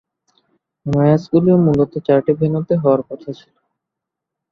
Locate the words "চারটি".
2.05-2.31